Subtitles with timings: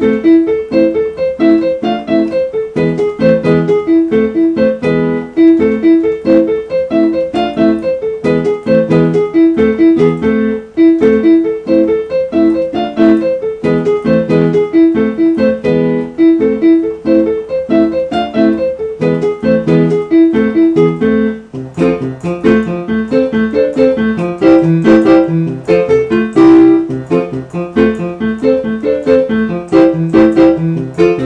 [0.00, 0.59] Música
[30.60, 31.19] Thank you.